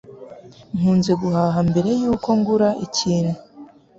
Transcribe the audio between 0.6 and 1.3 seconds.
Nkunze